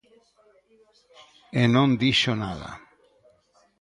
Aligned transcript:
E 1.61 1.63
non 1.73 1.89
dixo 2.01 2.31
nada. 2.43 2.69